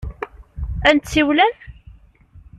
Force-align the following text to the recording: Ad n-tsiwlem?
Ad 0.89 0.93
n-tsiwlem? 0.95 1.53